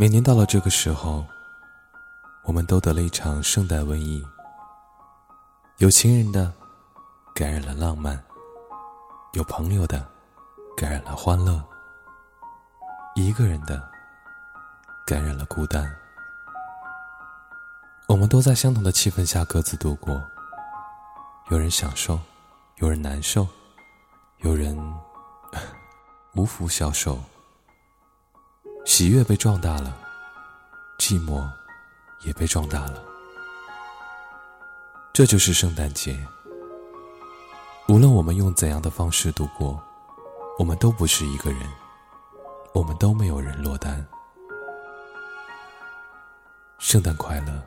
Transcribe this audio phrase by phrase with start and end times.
[0.00, 1.26] 每年到了这个时候，
[2.44, 4.26] 我们都得了一场圣诞瘟疫。
[5.76, 6.50] 有情人的
[7.34, 8.18] 感染了浪漫，
[9.34, 10.02] 有朋友的
[10.74, 11.62] 感染了欢乐，
[13.14, 13.86] 一个人的
[15.06, 15.94] 感染了孤单。
[18.08, 20.18] 我们都在相同的气氛下各自度过，
[21.50, 22.18] 有人享受，
[22.76, 23.46] 有人难受，
[24.38, 24.74] 有人
[26.32, 27.18] 无福消受。
[28.92, 29.96] 喜悦被壮大了，
[30.98, 31.48] 寂寞
[32.22, 33.00] 也被壮大了。
[35.12, 36.26] 这就是圣诞节。
[37.86, 39.80] 无论我们用怎样的方式度过，
[40.58, 41.62] 我们都不是一个人，
[42.74, 44.04] 我们都没有人落单。
[46.80, 47.62] 圣诞快乐。